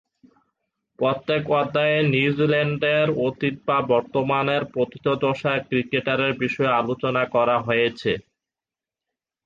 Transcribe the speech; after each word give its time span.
প্রত্যেক 0.99 1.43
অধ্যায়ে 1.53 1.97
নিউজিল্যান্ডের 2.13 3.07
অতীত 3.27 3.55
বা 3.67 3.77
বর্তমানের 3.91 4.61
প্রথিতযশা 4.73 5.53
ক্রিকেটারের 5.67 6.33
বিষয়ে 6.43 6.77
আলোচনা 6.81 7.23
করা 7.35 7.55
হয়েছে। 7.67 8.11